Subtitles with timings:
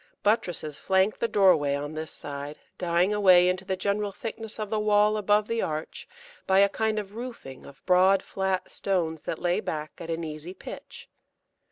[0.23, 4.79] Buttresses flank the doorway on this side, dying away into the general thickness of the
[4.79, 6.07] wall above the arch
[6.47, 10.55] by a kind of roofing of broad flat stones that lay back at an easy
[10.55, 11.07] pitch.